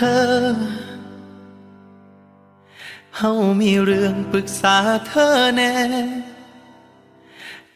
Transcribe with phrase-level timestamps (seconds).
[0.00, 3.30] เฮา
[3.60, 5.72] มีเรื่องปรึกษาเธอแน่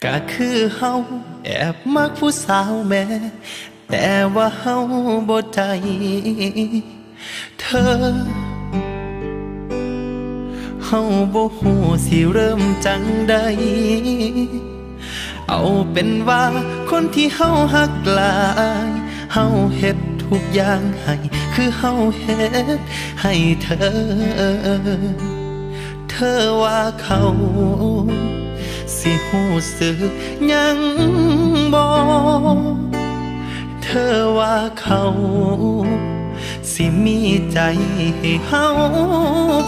[0.04, 0.92] ก็คือเฮา
[1.44, 3.04] แอบมักผู้สาวแม่
[3.90, 4.76] แต่ว่าเฮา
[5.28, 5.60] บ่ใจ
[7.60, 7.84] เธอ
[10.86, 11.00] เฮา
[11.34, 11.76] บ่ฮู้
[12.06, 13.34] สิเริ่มจังใด
[15.48, 15.60] เอา
[15.92, 16.42] เป็นว่า
[16.90, 18.34] คนที่เฮาหักหลา
[18.88, 18.90] ย
[19.32, 19.44] เฮา
[19.76, 21.14] เฮ็ดทุกอย่างให้
[21.54, 22.36] คือเฮาเฮ็
[22.78, 22.80] ด
[23.20, 23.86] ให้เธอ
[26.10, 27.22] เธอว่าเขา
[28.96, 29.42] สิหู
[29.76, 30.10] สึก
[30.52, 30.78] ยัง
[31.74, 31.92] บอ
[32.56, 32.58] ก
[33.82, 35.02] เธอว่าเขา
[36.72, 37.20] สิมี
[37.52, 37.58] ใจ
[38.18, 38.66] ให้เฮา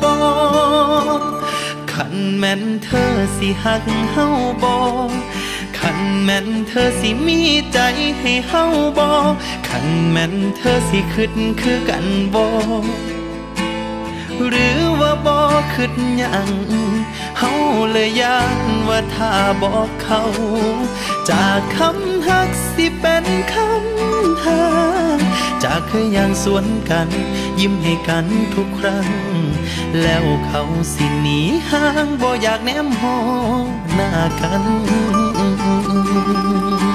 [0.05, 0.19] บอ
[1.19, 1.23] ก
[1.93, 4.27] ขันแม่นเธอสิหักเฮา
[4.63, 5.11] บอก
[5.89, 7.41] ขันแม่นเธอสิมี
[7.73, 7.79] ใจ
[8.19, 8.65] ให้เฮา
[8.99, 9.33] บอก
[9.69, 12.51] ขันแม่นเธอสิขึ้นคือกันบอ
[12.83, 12.85] ก
[14.49, 16.51] หรือว่าบอกขึ้นยัง
[17.39, 17.53] เฮา
[17.91, 18.59] เลยยาน
[18.89, 19.33] ว่าถ้า
[19.63, 20.23] บอกเขา
[21.31, 24.63] จากคำฮักสิเป็นคำหา
[25.65, 27.09] จากเคยยังสวนกัน
[27.61, 29.09] ยิ้มให้กันทุกครั้ง
[30.03, 30.63] แล้วเขา
[30.95, 31.41] สิหนี
[31.71, 33.17] ห่างบ่อยากแนมหอ
[33.95, 34.63] หน้ากัน
[36.33, 36.86] mind.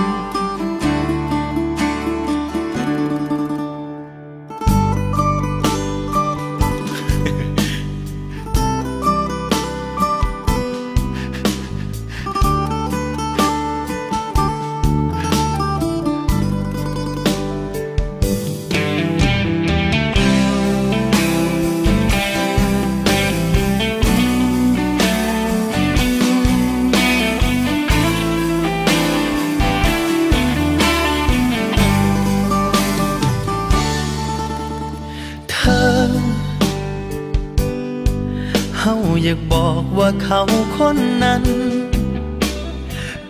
[40.23, 40.41] เขา
[40.77, 41.43] คนนั้น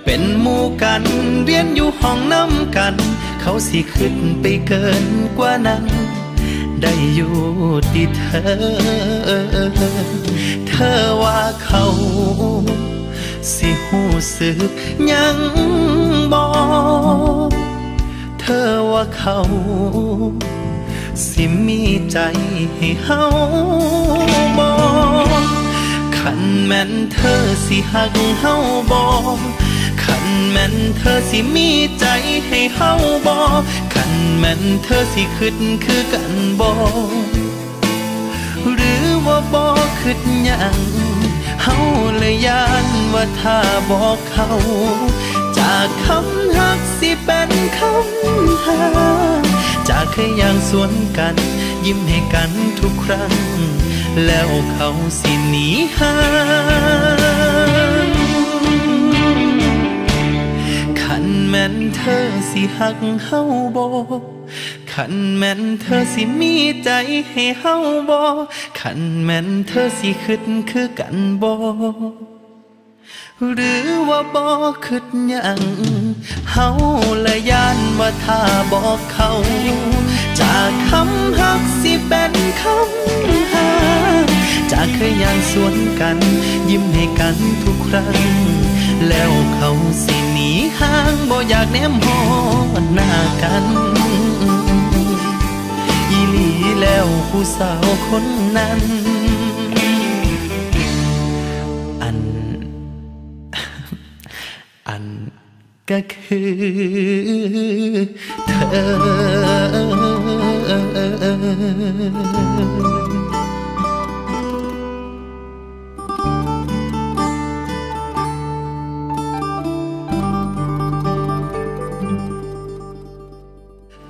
[0.03, 1.03] เป็นหมู่กัน
[1.45, 2.95] เรียนอยู่ห้องน้ำกัน
[3.41, 5.05] เขาสิขึ้นไปเกิน
[5.37, 5.85] กว่านั้น
[6.81, 7.35] ได้อยู่
[7.91, 8.41] ที่เธอ
[10.67, 11.85] เธอว่าเขา
[13.53, 14.01] สิหู
[14.35, 14.71] สึก
[15.11, 15.37] ยัง
[16.33, 16.47] บอ
[17.49, 17.51] ก
[18.39, 19.37] เธอว่าเขา
[21.27, 21.81] สิมี
[22.11, 22.17] ใจ
[22.75, 23.23] ให้เฮา
[24.57, 24.73] บอ
[25.59, 25.60] ก
[26.21, 28.55] ขันแม่นเธอสิหักเฮา
[28.91, 29.39] บอก
[30.03, 31.69] ขันแม่นเธอสิมี
[31.99, 32.05] ใจ
[32.47, 32.91] ให้เฮา
[33.27, 33.61] บอก
[33.93, 36.73] ขันแม่นเธอสิคิดคือกันบอ
[37.33, 37.37] ก
[38.73, 40.79] หรือว่าบอกคิดหยัง
[41.63, 41.77] เฮา
[42.17, 43.57] เลยยานว่าถ้า
[43.91, 44.49] บอกเขา
[45.57, 48.81] จากคำหักสิเป็นคำหา
[49.89, 51.35] จากเคยอย่างสวนกัน
[51.85, 53.33] ยิ้มให้กันทุกครั้ง
[54.25, 56.13] แล้วเขาสิหนีหา
[58.07, 58.09] ง
[61.01, 63.41] ขันแม่นเธอสิหักเฮา
[63.75, 63.87] บ่
[64.91, 66.53] ขันแม่นเธอสิมี
[66.83, 66.89] ใจ
[67.29, 67.75] ให้เฮา
[68.09, 68.19] บ่
[68.79, 71.53] ขันแม่นเธอสิคิดคือกันบ่
[73.55, 75.61] หรือว่าบอกคิดหยัง
[76.51, 76.67] เฮา
[77.25, 78.41] ละยานว่าถ้า
[78.71, 79.31] บอกเขา
[80.39, 83.69] จากคำหักสิเป็นคำหา
[84.71, 86.17] จากเคยย่างสวนกัน
[86.69, 88.17] ยิ้มให้กันทุกครั้ง
[89.07, 89.71] แล้วเขา
[90.03, 92.19] สิหนีห่างบ่อยากแนมหอ
[92.93, 93.11] หน้า
[93.43, 93.65] กัน
[96.09, 96.49] อีหลี
[96.81, 98.25] แล้วผู้สาวคน
[98.57, 98.81] นั้น
[105.91, 106.51] ก็คือ
[108.47, 108.83] เธอ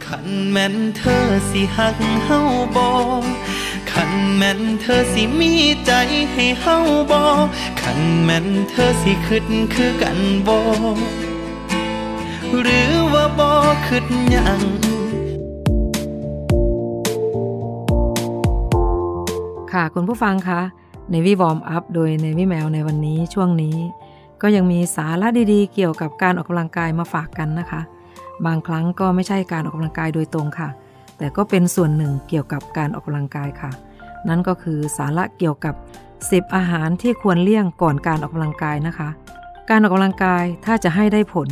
[0.06, 2.40] ขันแม่นเธอสิหักเฮา
[2.76, 2.90] บอ
[3.92, 5.54] ขันแม่นเธอสิมี
[5.86, 5.92] ใจ
[6.32, 6.76] ให้เฮา
[7.12, 7.24] บอ
[7.82, 10.60] ขันแม่นเธอสิคิดคือกันบอ
[12.60, 14.60] หรือว่าบอกคิดหยัง
[19.74, 20.62] ค่ะคุณผู้ฟังคะ
[21.12, 23.78] ในวิวอร์มอัพโดยในวิแมวในวันนี้ช่วงนี้
[24.42, 27.82] ก็ยังมีสาระดีๆ เกี่ยวกับการออกกำลังกายมาฝากกันนะคะ
[28.46, 30.70] บางครั้งก็ไม่ใช่การออกกำลังกายโดยตรงค่ะ
[31.18, 33.72] แต่ก็เป็นส่วนหนึ่งเกี่ยวกับการออกกำลังกายค่ะ
[34.28, 35.76] นั่นก็คือสาระเกี่ยวกับ
[36.16, 39.10] 10 อาหารที่ควรเลี่ยงก่อนการออกกำลังกายนะคะ
[39.70, 41.50] การออกกำลังกายถ้าจะให้ได้ผล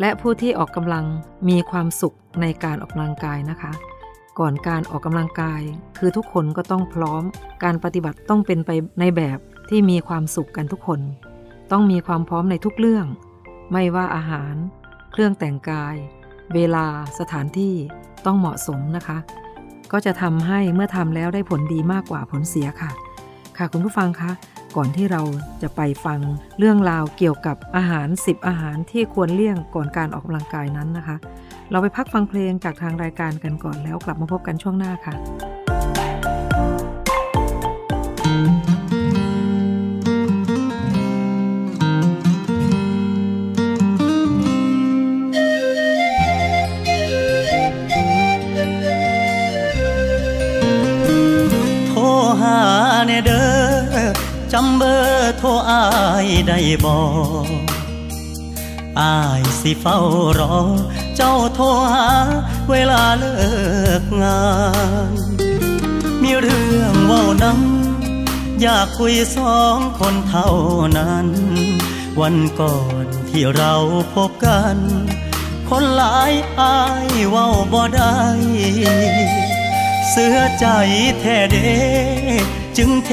[0.00, 1.04] และผู้ที่ออกกำลัง
[1.48, 3.72] มีความสุขในการออกกำลังกายนะคะ
[4.38, 5.62] ก่อนการออกกำลังกาย
[5.98, 7.22] คือทุกคนก็ต้องพร้อม
[7.64, 8.70] การปฏิบัติต้องเป็นไป
[9.00, 9.38] ในแบบ
[9.68, 11.00] ที่มีความสุขกันทุกคน
[11.72, 13.06] ต้องมีความพร้อมในทุกเรื่อง
[13.72, 14.54] ไม่ว่าอาหาร
[15.12, 15.96] เครื่องแต่งกาย
[16.54, 16.86] เวลา
[17.18, 17.74] สถานที่
[18.26, 19.18] ต้องเหมาะสมนะคะ
[19.92, 22.90] ก็จะทำให้เมื่อทำแล้วได้ผลดีมากกว่าผลเสียค่ะ
[23.58, 24.30] ค่ะคุณผู้ฟังคะ
[24.76, 25.22] ก่อนที่เรา
[25.62, 26.20] จะไปฟัง
[26.58, 31.16] เรื่องราวเกี่ยวกับอาหาร 10 อาหารที่ควรเลี่ยงก่อนการออกกำลังกายนั้นนะคะ
[31.70, 35.14] เราไปพักฟังเพลงจากทางรายการกันก่อนแล้วกลับมาพบกันช่วงหน้าค่ะ
[54.52, 55.84] จำเบอร์โทรอา
[56.24, 56.94] ยได้บ่
[59.00, 59.98] อายสิเฝ้า
[60.38, 60.58] รอ
[61.16, 62.08] เจ้าโทรหา
[62.70, 63.36] เวลาเลิ
[64.02, 64.42] กงา
[65.10, 65.12] น
[66.22, 70.50] มีเรื่องเว่าน้ำอยากคุยสองคนเท่า
[70.98, 71.28] นั้น
[72.20, 73.74] วันก่อนที่เรา
[74.14, 74.76] พบกัน
[75.68, 78.18] คนหลายอายเว้าบ่ได้
[80.10, 80.66] เสื้อใจ
[81.20, 81.56] แท้เด
[82.82, 83.12] จึงเท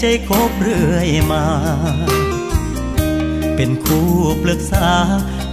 [0.00, 1.44] ใจคบเรื่อยมา
[3.56, 4.10] เป็นคู่
[4.42, 4.90] ปรึกษา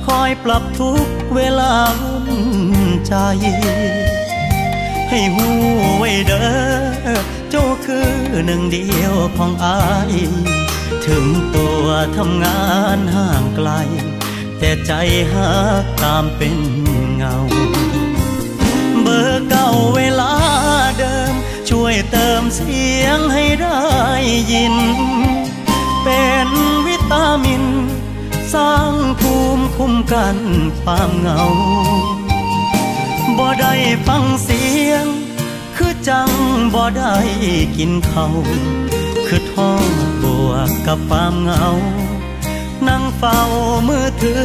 [0.05, 1.73] คอยปรับทุกเวลา
[2.03, 2.27] วัน
[3.07, 3.13] ใจ
[5.09, 5.47] ให้หู
[5.97, 6.45] ไว้เด้
[7.07, 8.11] อเจ้าคือ
[8.45, 9.79] หนึ่งเดียวของอา
[10.11, 10.13] ย
[11.05, 11.25] ถึง
[11.55, 11.85] ตัว
[12.17, 12.61] ทำงา
[12.97, 13.69] นห่างไกล
[14.59, 14.91] แต่ใจ
[15.33, 15.51] หั
[15.83, 16.57] กตามเป็น
[17.15, 17.35] เงา
[19.01, 20.33] เบอร์เก่าเวลา
[20.97, 21.25] เดิม
[21.69, 23.81] ช่วยเติมเสียงให้ได้
[24.51, 24.75] ยิน
[26.03, 26.50] เป็น
[26.88, 27.63] วิตามิน
[28.53, 30.38] สร้างภูมิคุ้มกัน
[30.81, 31.41] ความเหงา
[33.38, 33.74] บ่ได้
[34.07, 35.05] ฟังเสียง
[35.75, 36.29] คือจัง
[36.74, 37.15] บ่ได้
[37.77, 38.25] กินเขา
[39.27, 39.86] คือท้อง
[40.24, 41.67] บวกกับความเหงา
[42.88, 43.39] นั่งเฝ้า
[43.88, 44.44] มือถือ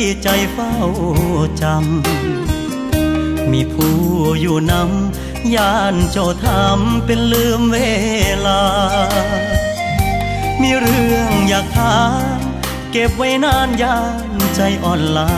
[0.00, 0.74] ที่ใจเฝ้า
[1.62, 3.98] จำ มีผู้
[4.40, 7.76] อยู่นำย่านโจทำเป็นลืมเว
[8.46, 8.62] ลา
[10.60, 11.98] มีเรื่องอยากถา
[12.38, 12.40] ม
[12.92, 13.98] เก็บไว้นานยา
[14.32, 15.32] นใจอ่อนลา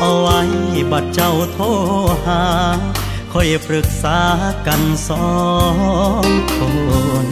[0.00, 0.40] เอาไว้
[0.90, 1.64] บัดเจ้าโทร
[2.26, 2.42] หา
[3.32, 4.20] ค่อยปรึกษา
[4.66, 5.32] กันสอ
[6.24, 6.26] ง
[6.56, 6.58] ค
[7.26, 7.28] น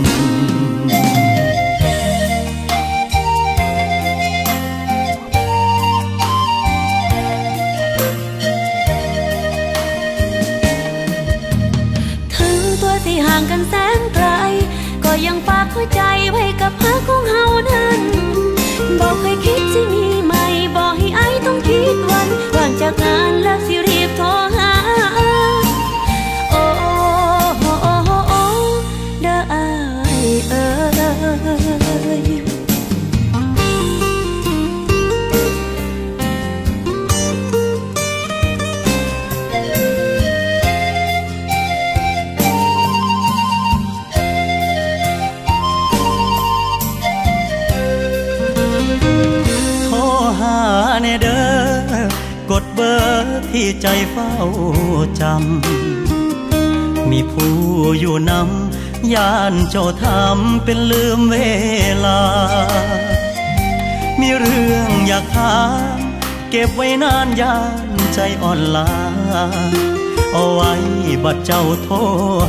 [13.40, 14.26] างกันแสนไกล
[15.04, 18.00] ก็ยังฝากหัวใจไว้กับเพื่อของเฮานั้น
[19.00, 20.34] บอกเคยคิดสิมีไหม
[20.76, 23.79] บอกให้ไอ้ต้องคิดวันว่างจากงานแล้วสิ
[53.82, 54.34] ใจเฝ้า
[55.20, 57.56] จำ มีผู้
[58.00, 61.36] อยู่นำย่านเจ้าทำเป็นลืมเว
[62.04, 62.20] ลา
[64.20, 65.58] มีเรื่องอยากถา
[65.94, 65.96] ม
[66.50, 67.58] เก็บไว้นานยา
[67.88, 68.90] นใจอ่อนลา
[70.32, 70.72] เอาไว้
[71.24, 71.96] บัดเจ้าโทร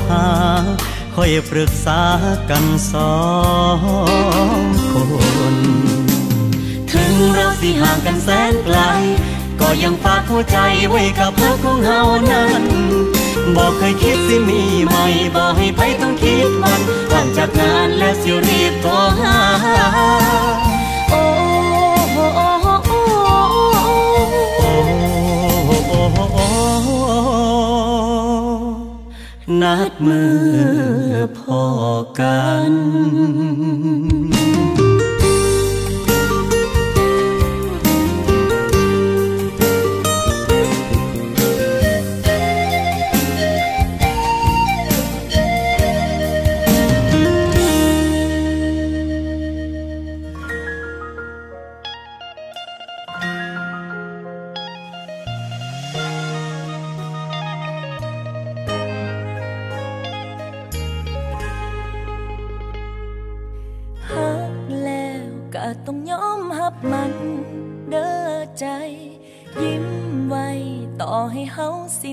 [0.07, 0.25] หา
[1.15, 2.01] ค่อยปรึกษา
[2.50, 3.15] กันสอ
[3.77, 3.79] ง
[4.91, 4.93] ค
[5.53, 5.55] น
[6.91, 8.79] ถึงเราสิห่างกันแสนไกล
[9.62, 10.58] ก็ยังฝากหัวใจ
[10.89, 12.01] ไว้กับพักของเฮา
[12.32, 12.63] นั้น
[13.56, 14.96] บอกเคยคิดสิมีไหม
[15.36, 19.38] บอกให้ไปต้องคิดวันหลังจากงานแล้วสิรีบโทรหา
[21.10, 21.24] โอ้
[22.13, 24.74] โอ้โอ้โอ้โอ้
[25.88, 26.01] โอ้
[26.34, 26.48] โอ้
[29.62, 30.36] นัดมือ
[31.38, 31.63] พอ
[32.20, 32.41] กั
[32.72, 32.74] น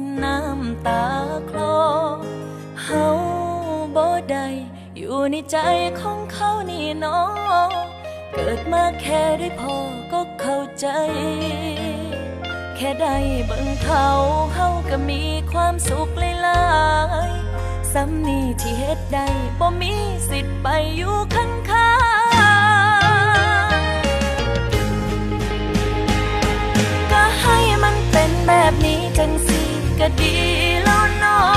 [0.01, 1.05] สิ้นน้ำตา
[1.51, 1.79] คลอ
[2.83, 3.07] เฮา
[3.97, 4.47] บ่ได้
[4.97, 5.59] อยู่ในใจ
[6.01, 7.69] ของเขานี่นาะ
[8.33, 9.77] เกิดมาแค่ได้พอ
[10.13, 10.87] ก็เข้าใจ
[12.77, 14.07] แค่ได้เบิ่งเขา
[14.55, 16.09] เฮาก็มีความสุข
[16.43, 16.63] หลา
[17.29, 19.27] ยๆซ้ำนี่ที่เฮ็ดได้
[19.61, 19.95] บ่มี
[20.31, 21.51] สิทธิ์ไปอยู่ข้าง
[30.21, 30.35] ดี
[30.85, 31.49] แล้วเนาะ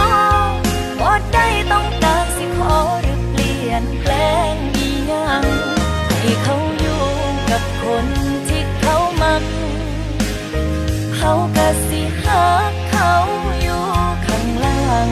[0.99, 4.13] บ่ได้ต้องการสิขอหรือเปลี่ยนแปล
[4.53, 5.43] งอีหยัง
[6.19, 7.03] ให้เขาอยู่
[7.49, 8.05] กับคน
[8.47, 9.43] ที่เขามัก
[11.15, 12.43] เขาก็สิหา
[12.89, 13.11] เขา
[13.61, 13.83] อยู่
[14.25, 15.09] ข้างหลัง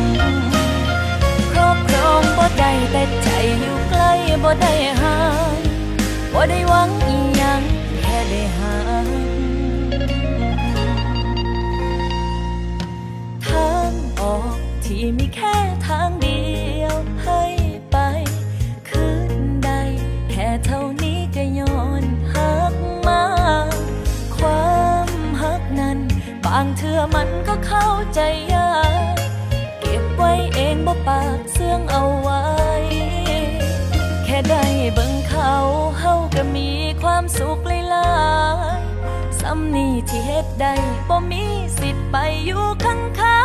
[1.51, 3.29] ครอบครองบ่ได้แต่ใจ
[3.59, 4.11] อยู่ใกล้
[4.43, 5.19] บ่ได้ห่า
[5.53, 5.57] ง
[6.33, 6.89] บ่ได้หวัง
[15.01, 15.55] ที่มีแค่
[15.87, 16.41] ทางเดี
[16.81, 17.43] ยวให้
[17.91, 17.97] ไป
[18.89, 19.69] คืนใด
[20.31, 22.03] แค่เท่านี้ก็ย้อน
[22.33, 22.73] หัก
[23.07, 23.23] มา
[24.37, 24.77] ควา
[25.07, 25.09] ม
[25.41, 25.99] หักนั้น
[26.45, 28.19] บางเทื่อมันก็เข้าใจ
[28.53, 28.73] ยา
[29.13, 29.15] ก
[29.81, 32.43] เก็บไว้เองบ่ปากเสื่องเอาไว้
[34.25, 35.53] แค่ได้เบิ่งเขา
[35.99, 36.69] เฮาก็มี
[37.01, 38.11] ความสุขหลา
[38.79, 40.73] ยๆซ้ำนี่ที่เฮ็ดได้
[41.09, 41.43] บ่มี
[41.79, 42.15] สิทธิ์ไป
[42.45, 43.35] อยู่ข้างข้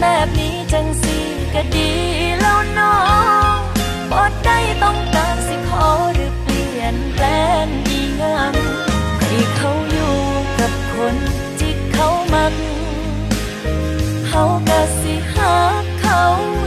[0.00, 1.16] แบบนี้จังสิ
[1.54, 1.90] ก็ดี
[2.40, 3.02] แล้วเนาะ
[4.10, 7.26] บ่ได้ต้องการสิขอหรือเปลี่ยนแปล
[7.64, 8.54] งอีหยัง
[9.20, 10.16] ให้เขาอยู่
[10.58, 11.16] กับคน
[11.58, 12.52] ที่เขามัก
[14.26, 15.54] เขาก็สิหา
[16.00, 16.22] เขา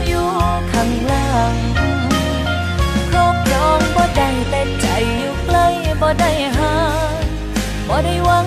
[0.06, 0.28] อยู่
[0.72, 1.54] ข้างหลัง
[3.10, 4.86] ครอบครองบ่ได้แต่ใจ
[5.18, 5.66] อยู่ใกล้
[6.00, 6.74] บ่ได้หา
[7.88, 8.46] บ่ได้หวัง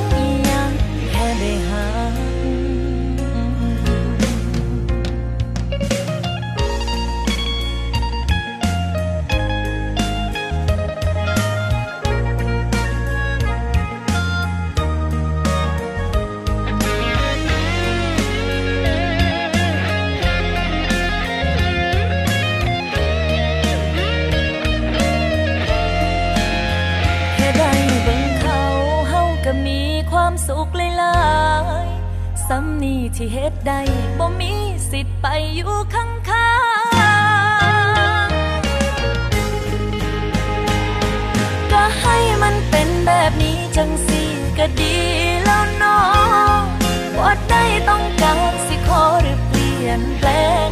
[33.23, 33.73] ที่เหตุใด
[34.19, 34.53] บ่มี
[34.91, 36.05] สิทธิ์ไปอยู่ข้า
[38.25, 44.21] งๆก็ให้มันเป็นแบบนี้จังสิ
[44.57, 44.97] ก็ดี
[45.43, 46.61] แล้วเนาะ
[47.17, 50.29] บ่ได้ต้องการสิขอหรือเปลี่ยนแปล
[50.69, 50.70] ง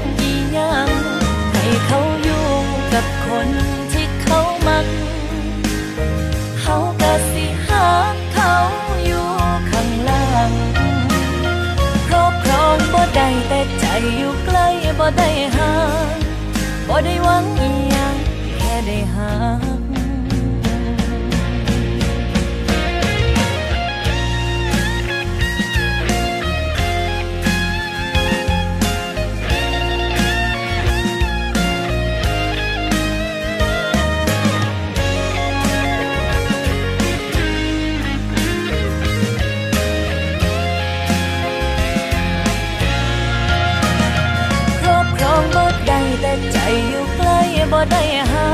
[47.91, 48.47] ได้หา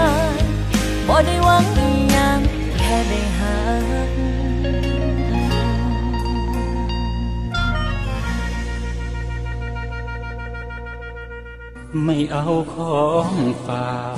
[1.07, 2.39] บ่ได้หวังอีหยัง
[2.79, 3.55] แค่ได้หา
[12.03, 13.33] ไม่เอาของ
[13.65, 14.17] ฝาก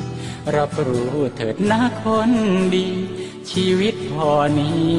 [0.55, 2.31] รับรู้เถิดนะคน
[2.75, 2.87] ดี
[3.51, 4.89] ชีวิตพอนี้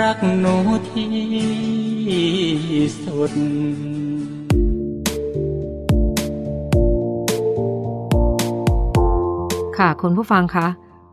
[0.00, 0.56] รักหนู
[0.90, 1.12] ที่
[3.04, 3.32] สุด
[9.76, 10.66] ค่ะคุณผู้ฟังคะ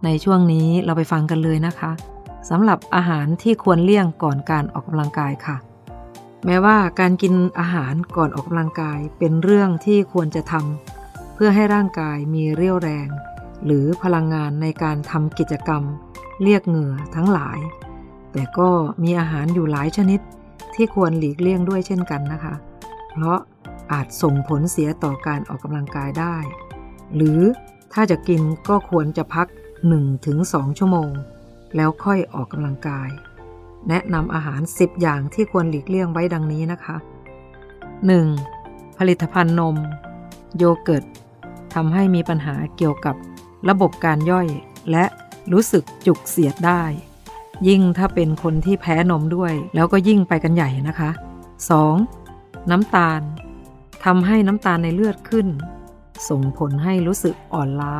[0.05, 1.91] ในช่วงนี้เราไปฟังกันเลยนะคะ
[2.49, 5.57] สำหรับอาหารที่ควรเลี่ยงก่อนการออกกำลังกายค่ะ
[6.45, 13.07] แม้ว่าการกินอาหารก่อนออกกำลังกายเป็นเรื่องที่ควรจะทำเพื่อให้ร่างกายมีเรี่ยวแรง
[13.65, 15.83] หรือพลังงานในการทำกิจกรรม
[16.43, 17.59] เรียกเหงื่อทั้งหลาย
[18.31, 18.69] แต่ก็
[19.03, 20.19] มีอาหารอยู่หลายชนิด
[20.75, 22.53] ที่ควรหลีกเลี่ยงด้วยเช่นกันนะคะ
[23.11, 23.39] เพราะ
[23.91, 26.35] อาจส่งผลเสียต่อการออกกำลังกายได้
[27.15, 27.39] หรือ
[27.93, 29.47] ถ้าจะกินก็ควรจะพัก
[30.13, 31.11] 1-2 ชั่วโมง
[31.75, 33.09] แล้วค่อยออกกำลังกาย
[33.89, 36.95] แนะนำอาหาร 10 อย่างที่ควรหลีกเลี่ยงไว้ดังนี้นะคะ
[38.17, 38.97] 1.
[38.97, 39.75] ผลิตภัณฑ์นม
[40.57, 41.03] โยเกิร์ต
[41.73, 43.15] ทำให้มีปัญหาเกี่ยวกับ
[43.69, 44.47] ระบบการย่อย
[44.91, 45.05] และ
[45.51, 46.83] รู้สึกจุกเสียดได้
[47.67, 51.09] ยิ่งถ้าเป็นคนที่แพ้นมด้วย แล้วก็ยิ่งไปกันใหญ่นะคะ
[51.89, 52.71] 2.
[52.71, 53.21] น้ำตาล
[54.05, 55.47] ทำให้น้ำตาลในเลือดขึ้น
[56.29, 57.95] ส่งผลให้รู้สึกอ่อนล้า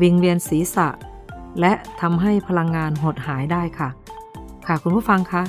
[0.00, 0.88] วิงเวียนศีรษะ
[1.60, 3.88] และทำให้พลังงานหดหายได้ค่ะ
[4.66, 5.42] ค่ะคุณผู้ฟังคะ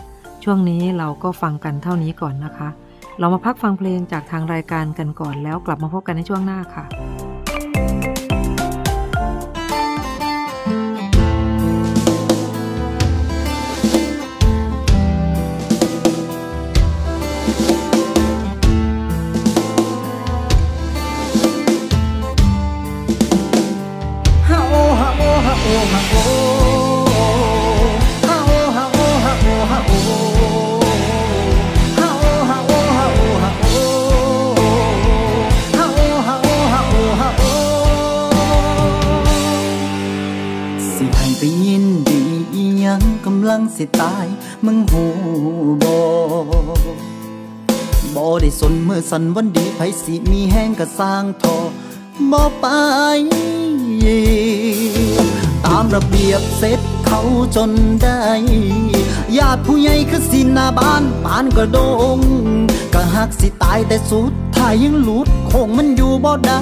[0.44, 2.70] ช่วงนี้เราก็ฟังกันเท่านี้ก่อนนะคะ
[3.20, 44.28] เรามาพักฟังเพลงจากทางรายการกันก่อนแล้วกลับมาพบกันในช่วงหน้าค่ะำลังสิตาย
[44.66, 45.06] มึงหู
[45.84, 46.00] บอ
[48.16, 51.58] บ่ได้สนเมื่อสันวันดีไผสิมีแห้งกระสร้างทอ
[52.32, 52.66] บ่ไป
[55.66, 57.22] ตามระเบียบเสร็จเขา
[57.56, 57.72] จน
[58.04, 58.22] ได้
[59.38, 61.80] ญาติผู้ใหญ่คือสินนาบ้านปานกระโด
[62.16, 62.18] ง
[62.94, 66.60] ก็หักสิตายแต่สุดท้ายยังหลุดคงมันอยู่บ่ได้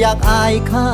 [0.00, 0.88] อยากอายเขา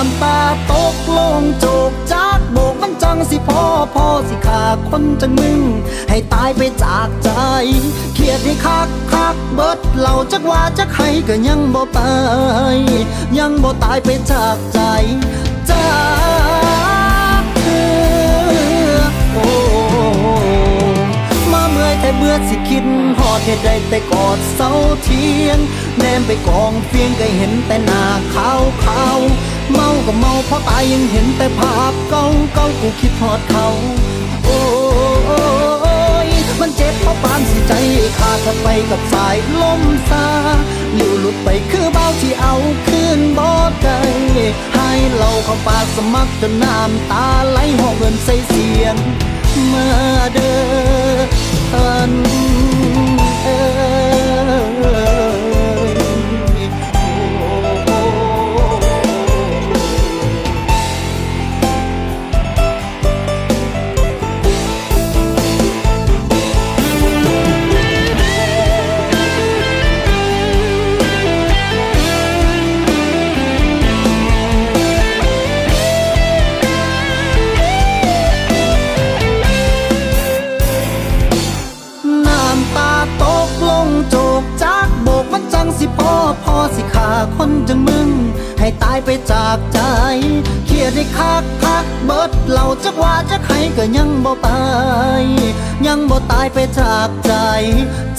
[0.00, 0.40] น้ำตา
[0.72, 3.62] ตกลงโจกจากโบกมันจังสิพ่อ
[3.94, 5.60] พ่อสิขาคนจังมึง
[6.08, 7.30] ให้ตายไปจากใจ
[8.14, 11.98] เครียดให้คักคักเบิดเหล่าจักว่าจักให้ก็ยังบ่ไป
[13.38, 14.80] ยังบ่ตายไปจากใจ
[15.70, 15.90] จา
[17.40, 17.64] กเธ
[18.96, 19.46] อโอ้
[21.52, 22.86] มาเมื่อยแต่เบื่อสิคิด
[23.18, 24.70] หอดเหตุใดแต่กอดเสา
[25.02, 25.58] เทียง
[25.98, 28.02] แนมไปกองเฟียงก็เห็นแต่หน้า
[28.34, 29.20] ขาวขาว
[29.72, 33.68] เมาก็เมาเพราะตายยังเห็นแต่ภาพเก่าเก่ากูคิดทอดเขา
[34.44, 34.60] โอ้
[36.26, 36.28] ย
[36.60, 37.72] มันเจ็บเพราะปานสิใจ
[38.18, 40.26] ขาดถ้าไปกับสายลมซา
[40.94, 42.54] หลิวหลุดไปคือเบาที่เอา
[42.86, 43.48] คืนบ่
[43.82, 44.00] ได้
[44.74, 48.96] ให้เราเข้าปากสมัครจนน้ำตาไหลห้องเงินใส่เสียง
[49.72, 49.88] มา
[50.34, 51.18] เด้อ
[51.72, 52.12] ท่าน
[53.44, 53.77] เอ่ย
[85.80, 86.14] สิพ่อ
[86.44, 88.08] พ่อสิขาคนจังมึง
[88.58, 89.80] ให้ตายไปจากใจ
[90.66, 94.48] เครียดให้คักคักเบิดเหล่าจักว่าจักให้ก็ยังบ่ไป
[95.86, 97.32] ยังบ่ตายไปจากใจ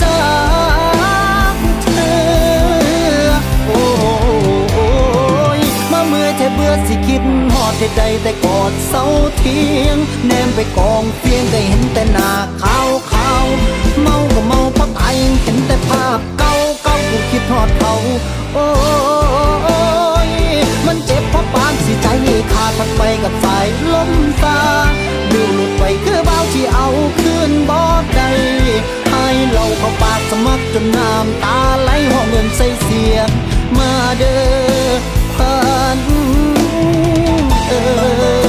[0.02, 0.22] จา
[1.54, 3.32] กเธอ
[3.68, 3.84] โอ้
[5.60, 9.04] ยมาเมื่อยแทบเบื่อสิคิดหอดใดแต่กอดเสา
[9.38, 12.30] เทียง แนมไปกองเฟียงได้เห็นแต่หน้า
[12.62, 13.46] ขาวขาว
[14.02, 16.54] เมาก็เมาเพราะตายเห็นแต่ภาพเก่า
[17.10, 17.94] กูคิดทอดเขา
[18.54, 18.68] โอ้
[20.28, 20.30] ย
[20.86, 22.08] มันเจ็บเพราะปานสิใจ
[22.54, 24.12] ขาดมันไปกับสายลม
[24.44, 24.60] ตา
[25.32, 26.88] ดูหลุดไปคือเบาที่เอา
[27.20, 27.80] คืนบ่
[28.16, 28.30] ได้
[29.12, 33.30] ให้เราเข้าปากสมัครจนน้ำตาไหลห้องเงินใส่เสียง
[33.78, 34.38] มาเด้
[34.88, 34.92] อ
[35.38, 35.56] พั
[35.98, 36.00] น
[37.68, 37.82] เอ่
[38.48, 38.49] ย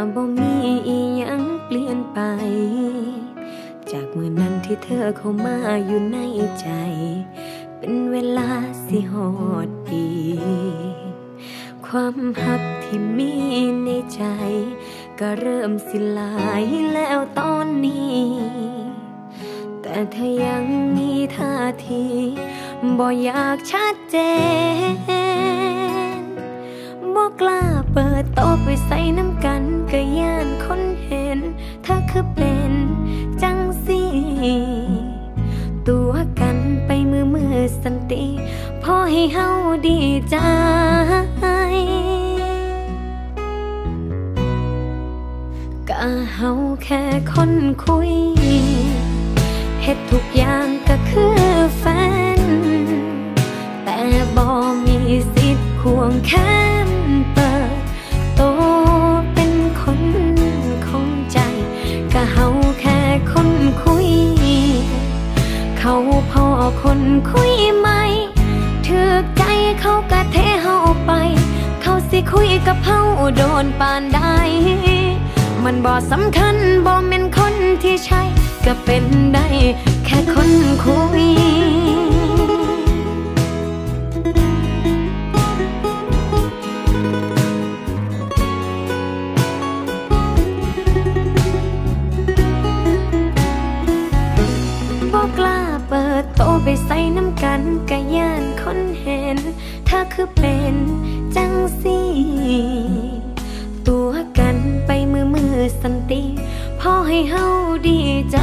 [0.00, 0.54] ก็บ่มี
[0.88, 2.18] อีหยังเปลี่ยนไป
[3.90, 5.56] จากเมื่อนั้นที่เธอเข้ามา
[5.86, 6.18] อยู่ใน
[6.60, 6.68] ใจ
[7.78, 8.50] เป็นเวลา
[8.86, 9.30] สิหอ
[9.66, 10.06] ดปี
[11.86, 13.32] ความหักที่มี
[13.84, 14.22] ในใจ
[15.20, 18.22] ก็เริ่มสิลายแล้วตอนนี้
[19.82, 20.64] แต่เธอยัง
[20.96, 21.54] มีท่า
[21.86, 22.04] ที
[22.98, 24.16] บ่อยากชัดเจ
[26.20, 26.22] น
[27.14, 31.38] บ่กล้าเปิด โตะไปใส่น้ำกันก็ย่านคนเห็น
[31.82, 32.72] เธอคือเป็น
[33.42, 34.02] จังสิ
[35.88, 38.24] ตัวกันไปมือมือสันติ
[38.82, 39.48] พอให้เฮา
[39.88, 40.36] ดีใจ
[45.88, 46.02] ก็
[46.34, 46.50] เฮา
[46.84, 47.52] แค่คน
[47.84, 48.12] คุย
[49.82, 51.38] เฮ็ดทุกอย่างก็คือ
[51.78, 51.84] แฟ
[52.38, 52.40] น
[53.84, 53.98] แต่
[54.36, 54.46] บ่
[54.86, 54.98] มี
[55.32, 56.32] สิทธิ์ควงแข
[65.90, 66.46] เขาพอ
[66.82, 67.88] คนคุยไหม
[68.86, 69.42] ถือใจ
[69.80, 71.10] เขากะเทเฮาไป
[71.82, 73.00] เขาสิคุยกับเฮา
[73.36, 74.20] โดนปานใด
[75.64, 78.22] มันบ่สำคัญบ่เป็นคนที่ใช่
[78.66, 79.46] ก็เป็นได้
[80.04, 80.50] แค่คน
[80.84, 81.24] คุย
[100.20, 100.76] คือเป็น
[101.36, 102.00] จังสี
[103.86, 106.22] ตัวกันไปมือมือสันติ
[106.80, 107.44] พอให้เฮา
[107.88, 108.38] ดีใจ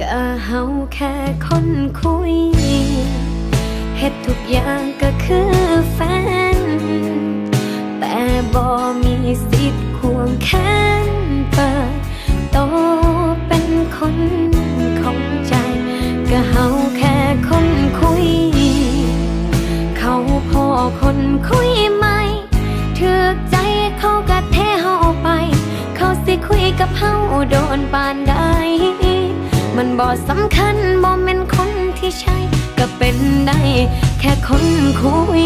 [0.00, 0.60] ก็เฮา
[0.94, 1.14] แค่
[1.46, 1.68] คน
[2.00, 2.34] คุย
[3.98, 5.50] เฮ็ดทุกอย่างก็คือ
[5.92, 5.98] แฟ
[6.56, 6.58] น
[7.98, 8.16] แต่
[8.54, 8.64] บ่
[9.02, 9.16] มี
[9.48, 10.50] สิทธิ์ควงแข
[11.06, 11.08] น
[11.52, 12.03] เปิดโตเป็น
[13.96, 14.16] คน
[15.00, 15.54] ของใจ
[16.30, 16.66] ก็เฮา
[16.96, 17.16] แค่
[17.48, 17.66] คน
[18.00, 18.26] คุย
[19.98, 20.14] เขา
[20.50, 20.64] พอ
[21.00, 21.18] คน
[21.48, 22.18] คุยใหม่
[22.96, 23.56] เถือกใจ
[23.98, 25.28] เขาก็เทเฮาไป
[25.96, 27.14] เขาสิคุยกับเฮา
[27.50, 28.34] โดนปานใด
[29.76, 32.36] มันบ่สำคัญบ่แม่นคนที่ใช่
[32.78, 33.16] ก็เป็น
[33.46, 33.60] ได้
[34.20, 34.64] แค่คน
[35.00, 35.44] คุย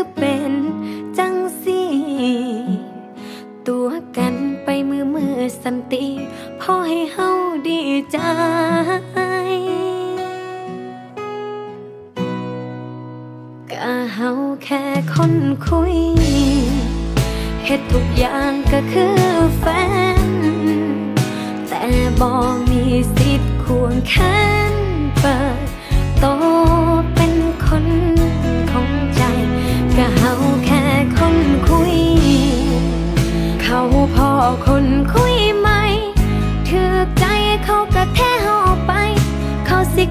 [0.00, 0.52] คือเป็น
[1.18, 1.82] จังสี
[3.68, 4.34] ตัวกัน
[4.64, 6.07] ไปมือมือสันติ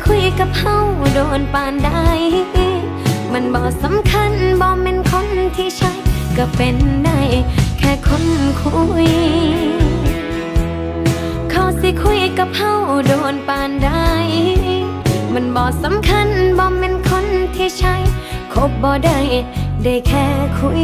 [0.06, 0.78] คุยกับเฮา
[1.14, 1.90] โดนปานใด
[3.34, 4.32] มันบ่สำคัญ
[4.62, 5.92] บ่แม่นคนที่ใช่
[6.38, 7.20] ก็เป็นได้
[7.78, 8.26] แค่คน
[8.62, 9.10] คุย
[11.52, 12.74] เขาสิคุยกับเฮา
[13.08, 13.90] โดนปานใด
[15.34, 16.28] มันบ่สำคัญ
[16.60, 17.96] บ่แม่นคนที่ใช่
[18.54, 19.20] คบบ่ได้
[19.84, 20.26] ได้แค่
[20.60, 20.84] คุย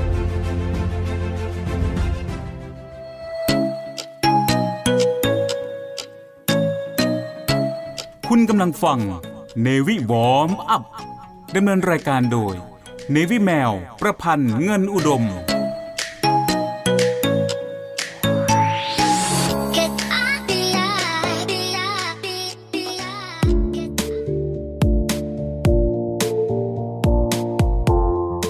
[8.41, 8.99] คุณกำลังฟัง
[9.65, 10.83] Navy Warm Up
[11.55, 12.53] ดำเนินรายการโดย
[13.15, 15.23] Navy แมว ประพันธ์เงินอุดม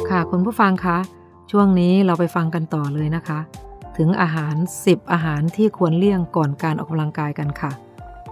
[0.10, 0.98] ค่ะคุณผู้ฟังคะ
[1.52, 3.40] ช่วงนี้เราไปฟังกันต่อเลยนะคะ
[3.98, 7.72] ถึงอาหาร 10 อาหารที่ควรเลี่ยงก่อนการออกกำลังกายกันค่ะ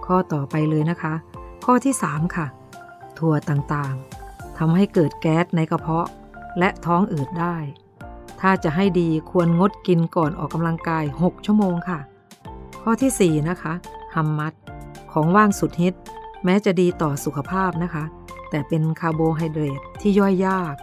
[0.06, 1.14] ข้อต่อไปเลยนะคะ
[1.64, 2.46] ข้อที่ 3 ค่ะ
[3.18, 6.08] ถั่วต่างๆทำให้เกิดแก๊สในกระเพาะ
[6.58, 7.56] และท้องอืดได้
[8.40, 12.00] ถ้าจะให้ดีควรงดกินก่อนออกกำลังกาย 6 ชั่วโมงค่ะ
[12.82, 13.72] ข้อทีสี่ 4 นะคะ
[14.14, 14.52] ฮัมมัด
[15.12, 15.94] ของว่างสุดฮิต
[16.44, 18.04] แม้จะดีต่อสุขภาพนะคะ
[18.50, 20.74] แต่เป็นคาร์โบไฮเดรตที่ย่อยยาก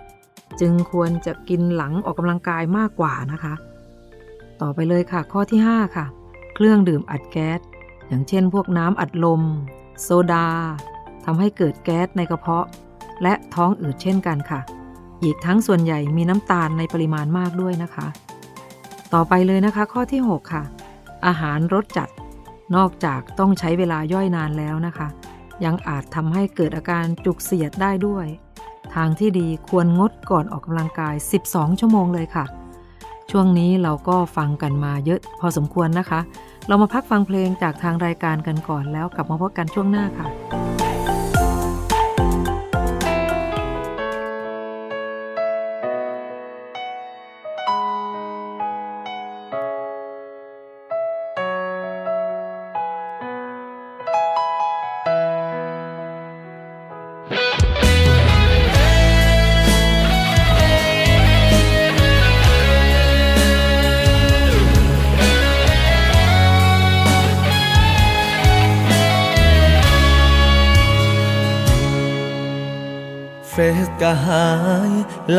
[0.61, 3.53] จึงควรจะกินหลังออกกำลังกายมากกว่านะคะ
[4.61, 6.05] ต่อไปเลยค่ะ ข้อที่ 5 ค่ะ
[6.55, 7.59] เครื่องดื่มอัดแก๊ส
[8.07, 9.41] อย่างเช่น พวกน้ำอัดลม
[10.01, 10.47] โซดา
[11.25, 12.65] ทำให้เกิดแก๊สในกระเพาะ
[13.23, 14.59] และท้องอืดเช่นกันค่ะ
[15.23, 18.07] อีกทั้งส่วนใหญ่มีน้ำตาลในปริมาณมากด้วยนะคะ
[19.13, 20.63] ต่อไปเลยนะคะ ข้อที่ 6 ค่ะ
[21.25, 22.09] อาหารรสจัด
[22.75, 25.07] นอกจากต้องใช้เวลาย่อยนานแล้วนะคะ
[25.65, 28.25] ยังอาจทำให้เกิดอาการจุกเสียดได้ด้วย
[28.95, 31.15] ทางที่ดีควรงดก่อนออกกำลังกาย
[31.47, 32.45] 12 ชั่วโมงเลยค่ะ
[33.31, 36.19] ช่วงนี้เราก็ฟังกันมาเยอะพอสมควรนะคะ
[36.67, 40.27] เรามาพักฟังเพลงจากทางรายการกันก่อนแล้วกลับมาพบกันช่วงหน้าค่ะ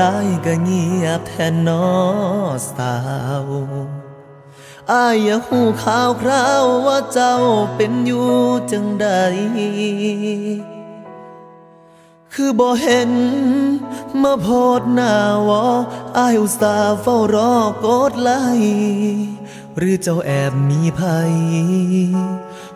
[0.00, 1.86] ลายไลน์ก็เงียบแทนนอ
[2.76, 2.96] สา
[3.48, 3.50] ว
[4.92, 7.36] อายอยาหูข่าวคราวว่าเจ้า
[7.76, 8.30] เป็นอยู่
[8.70, 9.08] จังใด
[12.32, 13.12] คือบ่เห็น
[14.22, 14.48] มาโพ
[14.80, 15.14] ดหน้า
[15.48, 15.64] วอ
[16.18, 18.30] อายอุตส่าห์เฝ้ารอกดไล
[19.76, 21.34] หรือเจ้าแอบมีภัย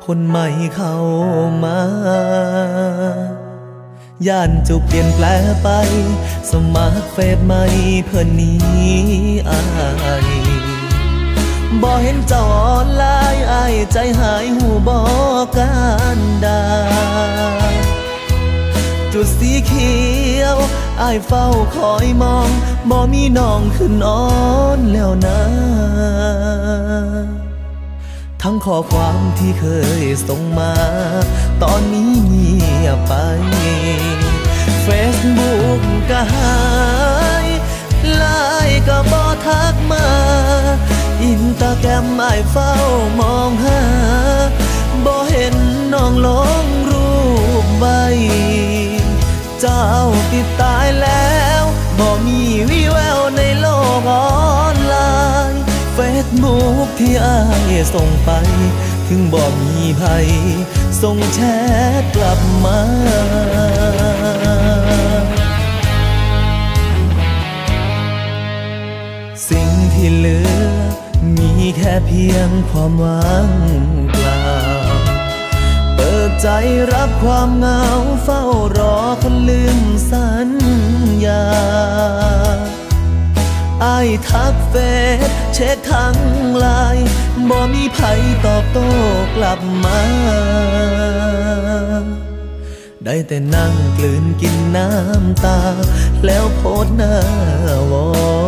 [0.05, 0.97] คนใหม่เข้า
[1.65, 1.81] มา
[4.29, 5.27] ย่านจะเปลี่ยนแปล
[5.63, 5.69] ไป
[6.51, 7.63] สมัครเฟซใหม่
[8.07, 8.63] เพื่อนนี้
[9.49, 9.63] อา
[10.25, 10.27] ย
[11.83, 13.05] บ่เห็นเจ้าออนไล
[13.35, 15.01] น์อายใจหายหูบอ
[15.43, 15.75] กกา
[16.17, 16.63] รดา
[19.13, 19.93] จุดสีเขี
[20.41, 20.57] ยว
[21.03, 22.49] อายเฝ้าคอยมอง
[22.91, 24.23] บ่มีน้องขึ้นนอ
[24.77, 25.41] นแล้วนะ
[28.47, 29.67] ทั้งข้อความที่เค
[30.03, 30.75] ยส่งมา
[31.63, 32.53] ตอนนี้เงี
[32.85, 33.13] ยบไป
[34.83, 36.61] เฟซบุ๊กก็หา
[37.45, 37.47] ย
[38.17, 38.25] ไล
[38.69, 40.09] น์ก็บอทักมา
[41.23, 42.73] อินตาแกรมไอเฝ้า
[43.21, 43.83] มองหา
[45.05, 45.57] บ่เห็น
[45.95, 46.29] น้องล
[46.63, 47.09] งรู
[47.65, 47.87] ปใบ
[49.61, 49.87] เจ้า
[50.33, 51.63] ติดตายแล้ว
[51.99, 52.41] บ่มี
[52.71, 53.67] วิแววในโล
[54.01, 54.82] กออน
[56.25, 57.41] ซบุ๊กที่อา
[57.71, 58.31] ยส่งไป
[59.09, 60.29] ถึงบ่มีภัย
[61.03, 61.41] ส่งแช
[62.01, 62.81] ทกลับมา
[69.49, 70.73] สิ่งที่เหลือ
[71.37, 73.49] มีแค่เพียงความว่าง
[74.13, 74.45] เปล่า
[75.95, 76.49] เปิดใจ
[76.93, 77.85] รับความเหงา
[78.25, 78.43] เฝ้า
[78.79, 79.81] รอคนลืม
[80.11, 80.51] สัญ
[81.25, 81.45] ญา
[83.83, 84.75] อายทักเฟ
[85.27, 86.17] ซเช็คทั้ง
[86.59, 86.67] ไล
[86.97, 87.07] น์
[87.49, 88.01] บ่มีไผ
[88.45, 88.89] ตอบโต้
[89.37, 90.01] กลับมา
[93.05, 95.59] ได้แต่นั่งกลืนกินน้ำตา
[96.27, 97.15] แล้วโพสหน้า
[97.91, 98.42] วอ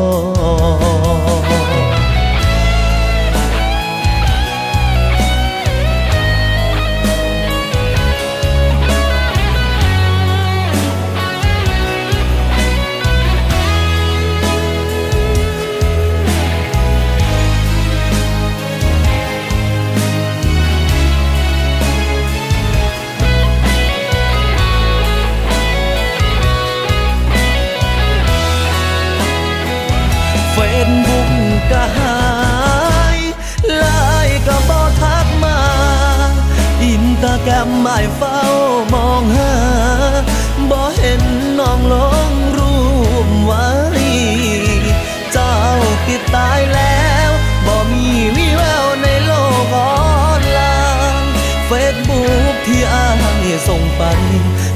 [53.97, 54.03] ไป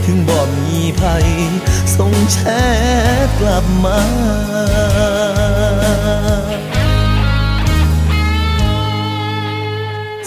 [0.04, 1.26] ถึงบ่มีภัย
[1.96, 2.38] ส่งแช
[3.24, 4.00] ทกลับมา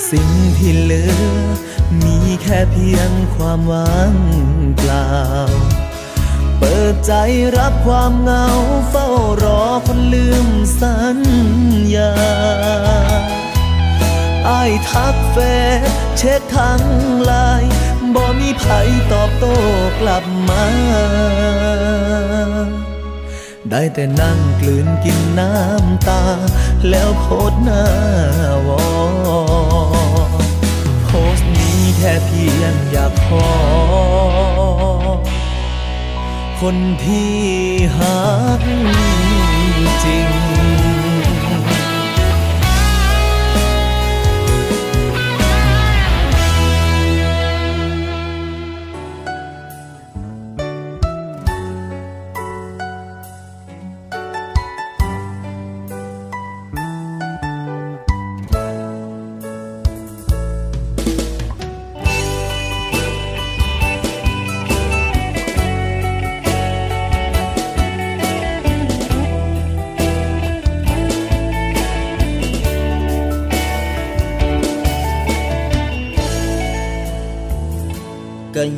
[0.09, 1.13] สิ่งที่เหลือ
[2.03, 4.15] มีแค่เพียงความว่าง
[4.77, 5.09] เปล่า
[6.59, 7.13] เปิดใจ
[7.57, 8.47] รับความเหงา
[8.89, 9.07] เฝ้า
[9.43, 10.47] รอคนลืม
[10.79, 11.19] สัญ
[11.95, 12.13] ญา
[14.45, 15.37] ไอ้ทักเฟ
[15.79, 16.81] ซเช็คทั้ง
[17.23, 17.80] ไลน์
[18.15, 18.65] บ่มีไผ
[19.11, 19.55] ตอบโต้
[19.99, 20.63] กลับมา
[23.69, 26.21] ได้แต่นั่งกลืนกินน้ำตา
[26.89, 27.85] แล้วโพสหน้า
[28.67, 28.83] วอ
[31.05, 33.49] โพสนี้แค่เพียงอยากขอ
[36.61, 37.37] คนที่
[37.97, 38.21] หั
[38.59, 38.61] ก
[40.03, 40.50] จริง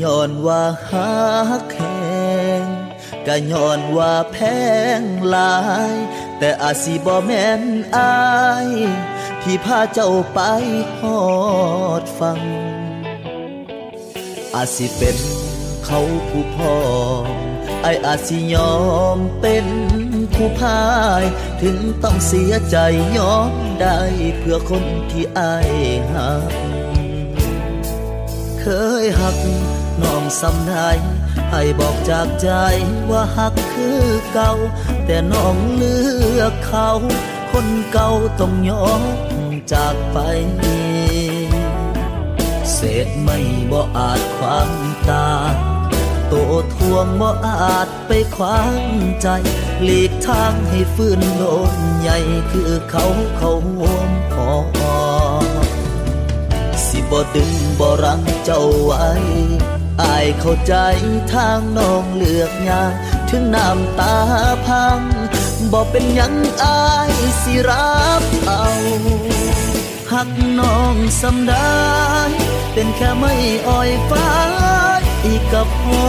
[0.03, 1.11] ย้อนว่าหั
[1.61, 1.81] กแห
[2.61, 2.63] ง
[3.27, 4.37] ก็ย้อนว่าแพ
[4.99, 5.57] งหลา
[5.91, 5.93] ย
[6.39, 7.63] แต่อาสิบ่แม่น
[7.95, 8.15] อา
[8.65, 8.67] ย
[9.41, 10.39] ที่พาเจ้าไป
[10.99, 11.21] ฮอ
[12.01, 12.39] ดฟัง
[14.55, 15.17] อาสิเป็น
[15.85, 16.77] เขาผู้พอ
[17.23, 17.25] ง
[17.83, 18.75] ไออาสิยอ
[19.15, 19.65] มเป็น
[20.33, 20.83] ผู้พา
[21.21, 21.23] ย
[21.61, 22.77] ถึงต้องเสียใจ
[23.17, 23.51] ยอม
[23.81, 23.99] ได้
[24.37, 25.71] เพื่อคนที่อาย
[26.13, 26.43] หัก
[28.61, 28.65] เค
[29.03, 29.37] ยหัก
[30.01, 30.89] น้องสำได้
[31.51, 32.49] ให้บอกจากใจ
[33.09, 34.53] ว่าหักคือเก่า
[35.05, 35.97] แต่น้องเลื
[36.39, 36.91] อกเขา
[37.51, 39.03] คนเก่าต้องยอม
[39.73, 40.17] จากไป
[42.73, 43.37] เศษไม่
[43.71, 44.69] บ่อาจความ
[45.09, 45.29] ตา
[46.27, 46.33] โต
[46.73, 48.73] ทวงบ่อาจไปขวาง
[49.21, 49.27] ใจ
[49.83, 52.17] หลีกทางให้ฟื้นโดนใหญ่
[52.51, 53.05] คือเขา
[53.37, 54.51] เขาห่วมพอ
[56.87, 59.07] สิบ่ดึงบ่รังเจ้าไว้
[60.01, 60.75] อายเข้าใจ
[61.33, 62.93] ทางน้องเลือกยาก
[63.29, 64.17] ถึงน้ำตา
[64.65, 64.99] พัง
[65.71, 68.65] บ่เป็นยังอายสิรับเอา
[70.11, 70.29] หัก
[70.59, 71.77] น้องสำได้
[72.73, 73.33] เป็นแค่ไม่
[73.67, 74.29] อ่อยฟ้า
[75.25, 76.07] อีกกับพ่อ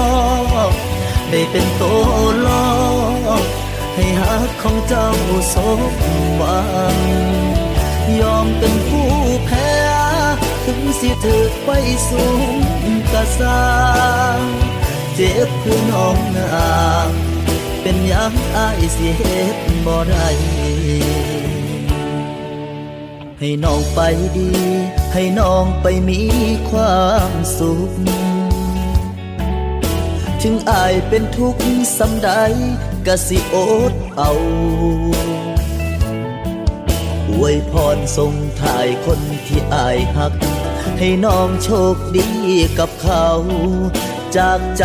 [1.30, 1.82] ได้เป็นโต
[2.46, 2.66] ลอ
[3.94, 5.08] ให้หักของเจ้า
[5.54, 5.80] สม
[6.36, 6.60] หวั
[6.96, 6.98] ง
[8.20, 9.08] ยอมเป็นผู้
[9.46, 9.73] แพ้
[10.64, 11.70] ถึงสิถือไป
[12.08, 12.54] สูง
[13.12, 13.64] กะสา
[14.38, 14.40] ง
[15.14, 16.72] เจ็บคือน้องนา
[17.06, 17.08] ง
[17.82, 19.56] เป็นยังอายสิเฮ็ด
[19.86, 20.28] บ่ได้
[23.38, 24.00] ให้น้องไป
[24.36, 24.50] ดี
[25.12, 26.20] ให้น้องไปมี
[26.70, 27.90] ความสุข
[30.42, 31.64] ถึงอายเป็นทุกข์
[31.98, 32.30] สำใด
[33.06, 33.56] กะสิอ
[33.90, 34.32] ดเอา
[37.30, 39.13] อวยพรส่งถ่ายคน
[39.48, 40.32] ที่อายหัก
[40.98, 42.28] ให้น้องโชคดี
[42.78, 43.26] กับเขา
[44.36, 44.84] จากใจ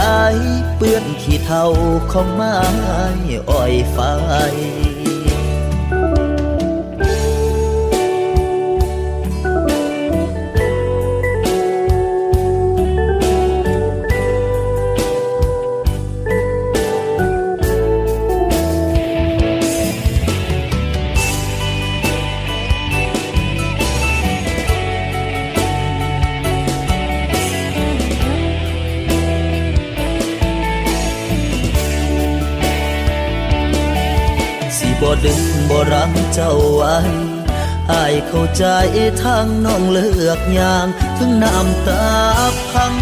[0.78, 1.66] เปื้อนขี้เท่า
[2.12, 2.58] ของไม้
[3.50, 3.98] อ้อยไฟ
[36.42, 36.98] เจ้าไว้
[37.92, 38.66] อายเข้าใจ
[39.24, 40.88] ทางน้องเลือกอย่าง
[41.18, 42.08] ถึงน้ำตา
[42.72, 42.94] พัง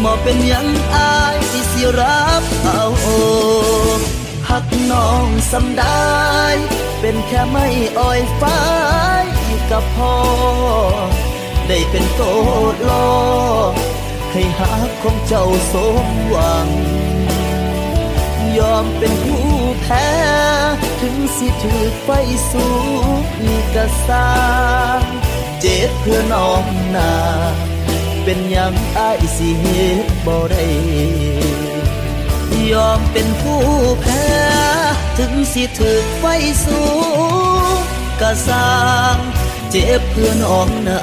[0.00, 2.84] หมอเป็นยังอายที่สิรับเอา
[4.48, 6.10] หักน้องสำได้
[7.00, 7.66] เป็นแค่ไม่
[7.98, 8.62] อ่อยฟ้า
[9.24, 9.26] ย
[9.70, 10.16] กับพ่อ
[11.68, 12.22] ได้เป็นโต
[12.88, 13.08] ลอ
[14.32, 15.74] ให้หักของเจ้าส
[16.04, 16.68] มหวัง
[18.58, 19.46] ยอมเป็นผู้
[19.82, 20.31] แพ้
[21.00, 22.08] ถึงสิถือไฟ
[22.52, 22.68] สู
[23.42, 23.44] ง
[23.74, 24.32] กะสร้า
[25.00, 25.02] ง
[25.60, 26.64] เจ็บเพื่อน้อง
[26.96, 27.12] นา
[28.24, 29.66] เป็นยังอายสิเห
[30.04, 30.64] ตุบ่ได้
[32.72, 33.62] ยอมเป็นผู้
[34.00, 34.24] แพ้
[35.18, 36.24] ถึงสิถึกไฟ
[36.64, 36.82] สู
[37.74, 37.78] ง
[38.20, 38.70] กะสร้า
[39.14, 39.16] ง
[39.70, 41.00] เจ็บเพื่อน้องนา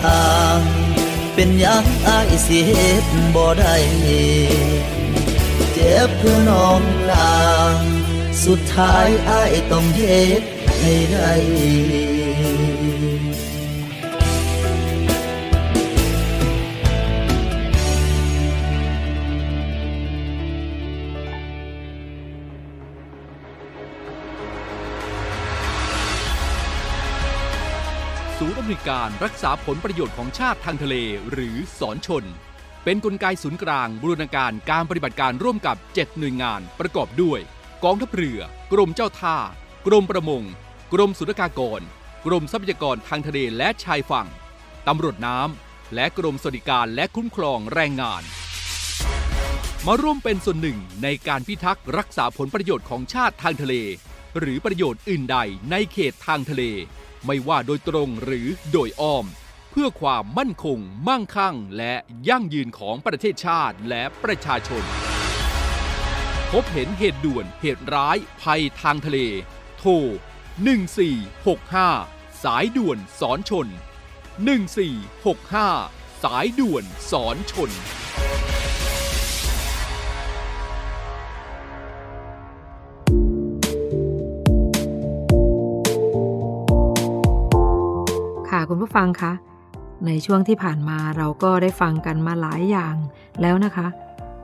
[1.36, 3.76] เป็นยังอายสิเหตุบ่ได้
[5.74, 7.30] เจ็บเพื่อน้องลา
[8.48, 10.02] สุดท้ายอายต้องเห
[10.40, 10.48] ตุ
[10.80, 11.32] ให้ได้
[28.38, 30.96] ศูนย์อำนวยการรักษาผลประโยชน์ของชาติทางทะเล
[31.32, 32.24] หรือสอนชน
[32.84, 37.42] เป็นนกลไกศูนย์กลางบูรณาการการปฏิบัติการร่วมกับ 7 หน่วยงานประกอบด้วย
[37.86, 38.40] กองทัพเรือ
[38.74, 39.38] กรมเจ้าท่า
[39.88, 40.44] กรมประมง
[40.94, 41.82] กรมสุรากากร
[42.26, 44.28] กรมทรัพยากรทางทะเลและชายฝั่ง
[44.88, 48.24] ตำรวจน้ำ และกรมสวัสดิการและคุ้มครองแรงงาน
[49.86, 53.76] มาร่วมเป็นส่วนหนึ่งในการพิทักษ์รักษาผลประโยชน์ของชาติทางทะเล
[54.40, 55.38] หรือประโยชน์อื่นใด
[55.72, 56.64] ในเขตทางทะเล
[57.26, 59.26] ไม่ว่าโดยตรงหรือโดยอ้อม
[59.72, 61.94] เพื่อความมั่นคง มั่งคั่ง และ
[62.30, 64.86] ยั่งยืนของประเทศชาติและประชาชน
[66.56, 69.20] พบเห็นเหตุด่วนเหตุร้ายภัยทางทะเล
[69.78, 69.92] โทร
[71.54, 73.68] 1465 สายด่วนสอนชน
[75.36, 77.72] 1465 สายด่วนสอนชน
[88.50, 89.34] ค่ะคุณผู้ฟังคะ
[90.06, 92.96] ในช่วงที่ผ่านมาเราก็ได้ฟังกันมาหลายอย่าง
[93.42, 93.88] แล้วนะคะ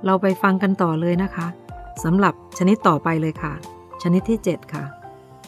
[0.06, 1.48] เราไปฟังกันต่อเลยนะคะ
[2.04, 3.54] สำหรับชนิดต่อไปเลยค่ะ
[4.04, 4.86] ชนิดที่ 7 ค่ะ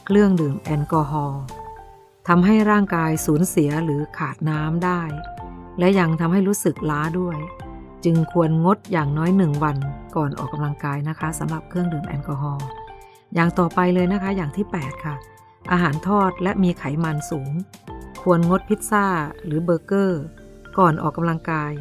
[0.06, 1.42] เครื่องดื่มแอลกอฮอล์
[2.28, 5.02] ทำให้ร่างกายสูญเสียหรือขาดน้ำได้
[5.80, 7.38] และยังทำให้รู้สึกล้าด้วย
[8.06, 9.78] จึงควรงดอย่างน้อยหนึ่งวัน
[10.16, 12.66] ก่อนออกกำลังกายนะคะสำหรับเครื่องดื่มแอลกอฮอล์
[13.36, 15.16] อย่างต่อไปเลยนะคะอย่างที่ 8 ค่ะ
[15.72, 17.52] อาหารทอดและมีไขมันสูง
[18.22, 19.08] ควรงดพิซซ่า
[19.46, 20.22] หรือเบอร์เกอร์
[20.78, 21.72] ก่อนออกกำลังกาย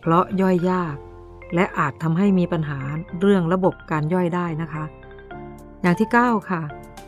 [0.00, 0.96] เพราะย่อยยาก
[1.54, 2.78] และอาจทำให้มีปัญหา
[3.20, 4.84] เรื่องระบบการย่อยได้นะคะ
[5.82, 6.62] อย่างที่ 9 ค่ะ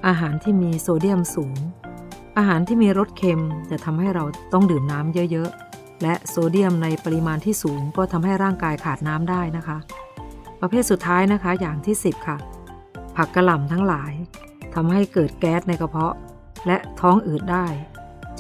[0.07, 1.57] อาหารที่มีโซเดียมสูง
[2.39, 9.79] อาหารที่มีรสเค็มจะทำให้เราต้องดื่มน้ำเยอะๆ และโซเดียมในปริมาณที่สูงก็ทำให้ร่างกายขาดน้ำได้นะคะ
[10.61, 12.37] ประเภทสุดท้ายนะคะอย่างที่ 10 ค่ะ
[13.17, 14.13] ผักกระหล่ำทั้งหลาย
[14.75, 16.15] ทำให้เกิดแก๊สในกระเพาะ
[16.67, 17.67] และท้องอืดได้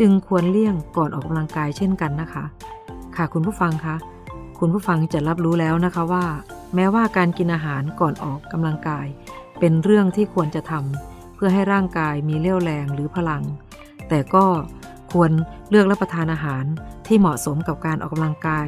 [0.00, 2.44] จึงควรเลี่ยงก่อนออกกำลังกายเช่นกันนะคะ
[3.16, 3.96] ค่ะคุณผู้ฟังคะ
[4.62, 6.24] คุณผู้ฟังจะรับรู้แล้วนะคะว่า
[6.74, 9.06] แม้ว่าการกินอาหารก่อนออกกำลังกาย
[9.58, 13.42] เป็นเรื่องที่ควรจะทำเพื่อให้ร่างกายมีเรี่ยวแรงหรือพลัง
[14.08, 14.44] แต่ก็
[15.12, 15.30] ควร
[15.70, 16.64] เลือกรับประทานอาหาร
[17.06, 18.66] ที่เหมาะสมกับการออกกำลังกาย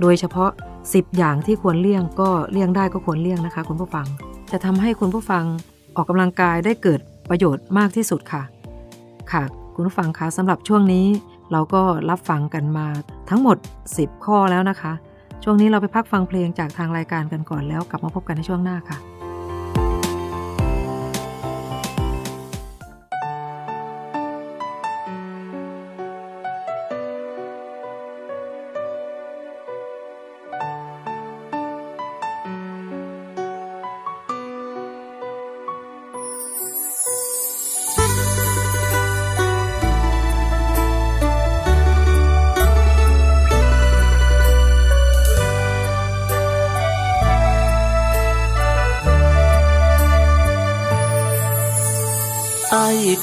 [0.00, 0.50] โดยเฉพาะ
[0.84, 4.06] 10 อย่างที่ควรเลี่ยงก็เลี่ยงได้ก็ควรเลี่ยงนะคะ คุณผู้ฟัง
[4.52, 5.44] จะทำให้คุณผู้ฟัง
[5.96, 8.42] ออกกำลังกายได้เกิดประโยชน์มากที่สุดค่ะ
[9.32, 9.42] ค่ะ
[9.74, 11.06] คุณผู้ฟังคะสำหรับช่วงนี้
[11.52, 12.86] เราก็รับฟังกันมา
[13.30, 13.56] ทั้งหมด
[13.92, 14.92] 10 ข้อแล้วนะคะ
[15.44, 18.98] ช่วงนี้เราไปพักฟังเพลงจากทางรายการกันก่อนแล้วกลับมาพบกันในช่วงหน้าค่ะ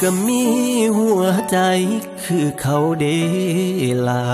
[0.06, 0.44] ก็มี
[0.98, 1.58] หัวใจ
[2.24, 3.06] คือเขาเด
[4.08, 4.26] ลา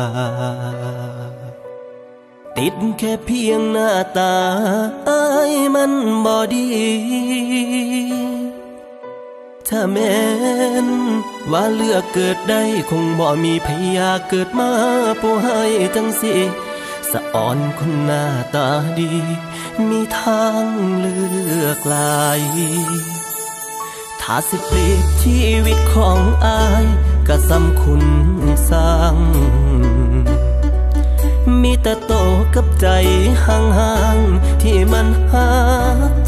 [2.58, 4.36] ติดแค่เพียงหน้าตา
[5.06, 5.24] ไอ้
[5.76, 5.94] มัน
[6.26, 6.68] บอดี
[9.68, 10.20] ถ้าแม้
[10.86, 10.88] น
[11.52, 13.68] ว่าเลือกเกิดได้คงบ่มีพ
[13.98, 14.72] ยาเกิดมา
[15.22, 15.62] ผู้ให้
[15.96, 16.36] จังสิ
[17.12, 18.24] สะอ่อนคนหน้า
[18.56, 18.68] ตา
[19.00, 19.14] ดี
[19.90, 20.66] มีทาง
[21.00, 21.18] เลื
[21.64, 22.42] อกหลาย
[24.32, 26.86] ถ้าสิเปรียบชีวิตของอาย
[27.28, 28.04] ก็สำคุณ
[28.70, 29.16] สร้าง
[31.62, 32.14] มีแต่โต
[32.56, 32.88] กับใจ
[33.46, 35.50] ห่างๆ ที่มันหา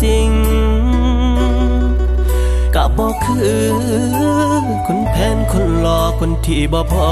[0.04, 0.30] จริง
[2.76, 3.66] ก็บอกคือ
[4.86, 7.12] คนแผนคนหลอคนที่บ่พอ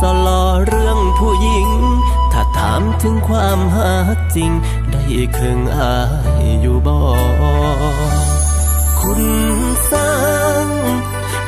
[0.00, 1.68] สลอเรื่องผู้หญิง
[2.32, 3.92] ถ้าถามถึงความหา
[4.36, 4.50] จริง
[4.90, 5.04] ได้
[5.36, 5.94] ครึ่งอา
[6.42, 6.98] ยอยู่บ่
[9.00, 9.22] คุณ
[9.90, 10.12] สร้า
[10.64, 10.66] ง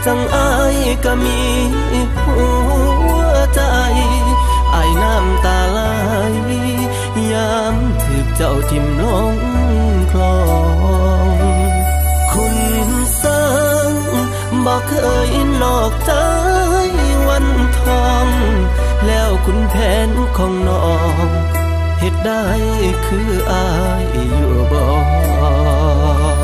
[0.04, 1.40] จังอายก็มี
[2.24, 2.42] หั
[3.08, 3.12] ว
[3.54, 3.62] ใจ
[4.74, 5.80] อายน้ำตาไหล
[7.32, 9.02] ยามถึกเจ้าทิมล
[9.34, 9.36] ง
[10.12, 10.40] คลอ
[11.34, 11.36] ง
[12.32, 12.56] คุณ
[13.22, 13.44] สร้า
[13.90, 13.92] ง
[14.64, 14.92] บอกเค
[15.28, 15.30] ย
[15.62, 16.12] นอกใจ
[17.28, 17.46] วัน
[17.78, 18.28] ทอง
[19.06, 19.74] แล้วคุณแผ
[20.08, 20.88] นของน้อ
[21.26, 21.28] ง
[22.00, 22.44] เหตุได้
[23.06, 23.68] คืออา
[24.02, 24.04] ย
[24.36, 24.92] อยู่บอ
[26.36, 26.39] ก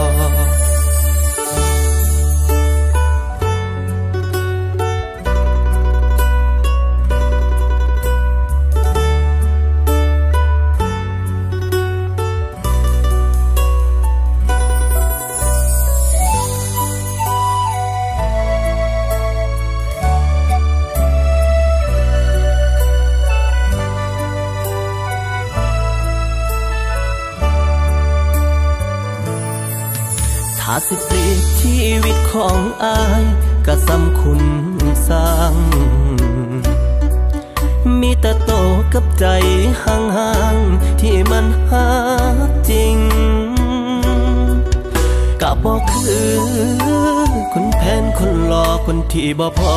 [49.39, 49.76] บ่พอ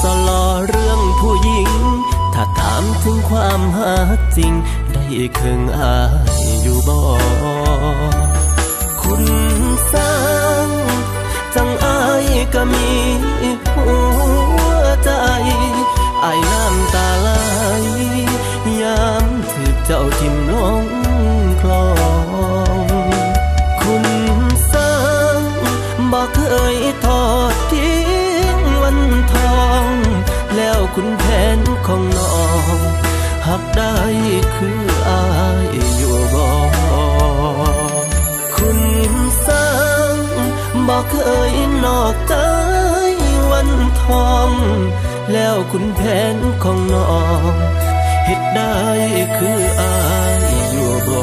[0.00, 1.70] สลอเรื่องผู้หญิง
[2.34, 3.94] ถ้าถามถึงความหา
[4.36, 4.52] จริง
[4.92, 5.04] ได้
[5.38, 5.96] ครึ่งอา
[6.34, 6.98] ยอยู่บ่
[34.56, 35.24] คืออา
[35.66, 36.46] ยอยู่บ่
[38.56, 38.80] คุณ
[39.46, 39.68] สร้า
[40.14, 40.16] ง
[40.88, 41.14] บอกเค
[41.50, 41.54] ย
[41.84, 42.34] นอกใจ
[43.50, 43.70] วัน
[44.02, 44.50] ทอง
[45.32, 46.00] แล้วคุณแผ
[46.34, 47.12] นของน้อ
[47.52, 47.54] ง
[48.26, 48.78] เหตุได้
[49.36, 49.96] คืออา
[50.40, 51.22] ยอยู่บ่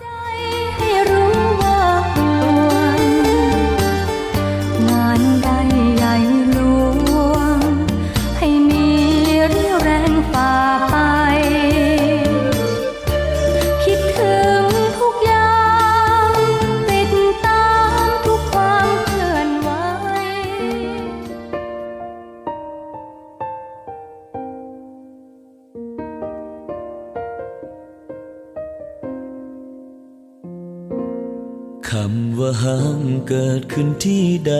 [33.33, 34.53] เกิดขึ้นที่ใด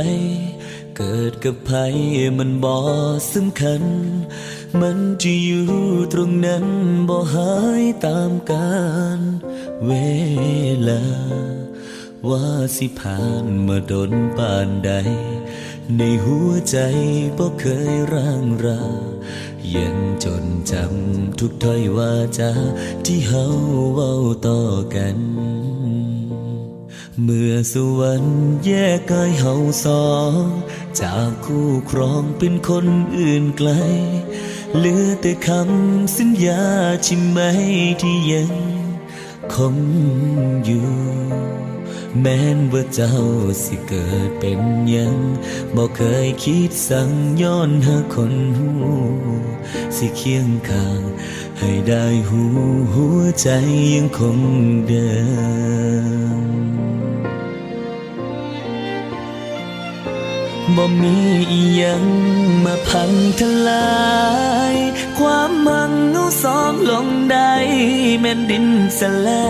[0.97, 1.79] เกิดกับใคร
[2.37, 2.75] มันบ่
[3.33, 3.83] สำคัญ
[4.81, 5.69] มันจะอยู่
[6.13, 6.65] ตรงนั้น
[7.09, 8.79] บ่หายตามกา
[9.17, 9.19] ล
[9.85, 9.91] เว
[10.89, 11.03] ลา
[12.29, 12.47] ว่า
[12.77, 14.91] สิผ่านมาดนปานใด
[15.97, 16.77] ในหัวใจ
[17.37, 18.83] บ่เคยร่างรา
[19.75, 22.51] ยังจนจำทุกถ้อยว่าจา
[23.05, 23.45] ที่เฮา
[23.93, 24.13] เว้า
[24.47, 24.61] ต่อ
[24.95, 25.17] กัน
[27.25, 29.53] เมื่อสวรรค์แยกกายเฮา
[29.85, 30.45] สอง
[30.99, 32.85] จากคู่ครองเป็นคน
[33.17, 33.69] อื่นไกล
[34.77, 36.63] เหลือแต่คำสัญญา
[37.03, 37.39] ใช่ไหม
[38.01, 38.53] ที่ยัง
[39.53, 39.75] คง
[40.65, 40.89] อยู่
[42.19, 43.15] แม้นว่าเจ้า
[43.63, 44.61] สิเกิดเป็น
[44.95, 45.15] ยัง
[45.75, 47.11] บอกเคยคิดสั่ง
[47.41, 48.69] ย้อนหาคนหู
[49.97, 51.01] สิเคียงข้าง
[51.59, 52.43] ให้ได้หู
[52.93, 53.49] หัวใจ
[53.95, 54.39] ยังคง
[54.87, 55.09] เดิ
[56.19, 56.20] ม
[60.77, 61.17] บ่มี
[61.51, 62.05] อียัง
[62.63, 63.91] มาพังทลา
[64.73, 64.75] ย
[65.19, 67.53] ความมังเอาสองลงได้
[68.19, 68.67] แม่นดิน
[68.99, 69.47] สลา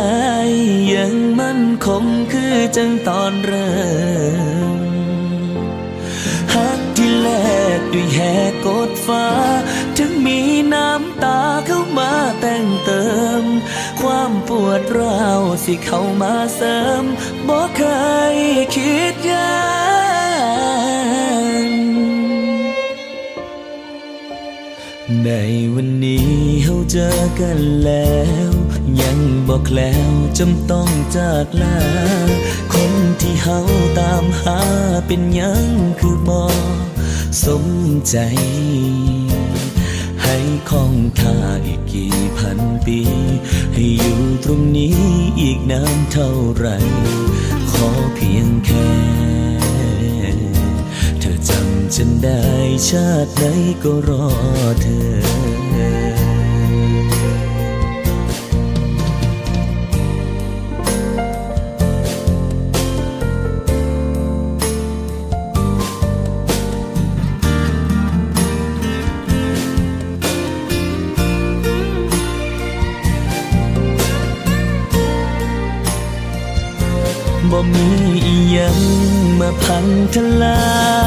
[0.47, 0.51] ย
[0.93, 3.73] ยังมั่นคงคือจังตอนเริ่
[4.77, 4.79] ม
[6.53, 7.29] ฮักที่แล
[7.77, 8.19] กด้วยแห
[8.49, 9.27] กกดฟ้า
[9.97, 10.39] ถึงมี
[10.73, 13.05] น้ำตาเข้ามาแต่งเติ
[13.41, 13.43] ม
[14.01, 17.03] ความปวดร้าวสิเข้ามาเสริม
[17.47, 17.81] บ่เค
[18.33, 18.35] ย
[18.75, 19.90] คิดยา
[25.25, 25.31] ใน
[25.75, 26.27] วันนี้
[26.63, 28.19] เฮาเจอกันแล้
[28.49, 28.51] ว
[29.01, 29.19] ยัง
[29.49, 31.79] บอกแล้วจำต้องจากลา
[32.73, 33.59] คนที่เฮา
[33.99, 34.59] ตามหา
[35.07, 35.65] เป็นยัง
[35.99, 36.41] คือบ่
[37.45, 37.65] สม
[38.09, 38.17] ใจ
[40.23, 40.37] ให้
[40.69, 42.99] คองท่าอีกกี่พันปี
[43.73, 44.97] ให้อยู่ตรงนี้
[45.39, 46.67] อีกนานเท่าไหร
[47.71, 49.30] ขอเพียงแค่
[51.49, 52.41] จำฉันได้
[52.87, 53.43] ชาติไหน
[53.83, 54.25] ก็รอ
[54.81, 55.21] เธอ
[77.51, 77.87] บ่มี
[78.25, 78.77] อีหยัง
[79.39, 80.59] มาพังทลา
[80.99, 81.00] ย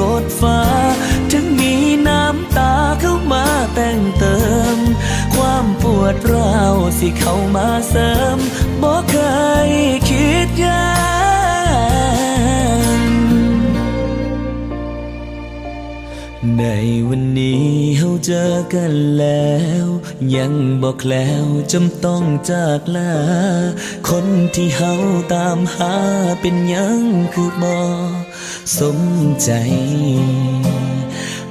[0.00, 0.60] กดฟ้า
[1.32, 1.74] ถึงมี
[2.08, 4.38] น้ำตาเข้ามาแต่งเติ
[4.76, 4.78] ม
[5.34, 8.38] ความปวดร้าวสิเข้ามาเสริม
[8.82, 9.16] บ่เค
[9.68, 9.70] ย
[10.08, 10.90] คิดยา
[13.00, 13.10] น
[16.58, 16.64] ใน
[17.08, 17.66] วันนี้
[17.98, 19.86] เฮาเจอกันแล้ว
[20.36, 23.14] ยังบอกแล้วจำต้องจากลา
[24.08, 24.94] คนที่เฮา
[25.34, 25.94] ตามหา
[26.40, 27.00] เป็นยัง
[27.34, 27.76] คือบ่
[28.78, 28.98] สม
[29.42, 29.50] ใจ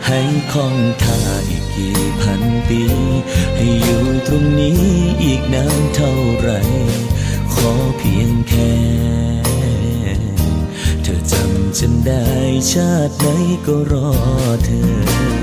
[0.05, 0.20] ให้
[0.51, 2.82] คองท่าอีกกี่พันปี
[3.55, 4.82] ให้อยู่ตรงนี้
[5.24, 6.49] อีกนานเท่าไร
[7.53, 8.74] ขอเพียงแค่
[11.03, 12.26] เธอจำฉันได้
[12.72, 13.26] ชาติไหน
[13.66, 14.10] ก็รอ
[14.66, 15.39] เธอ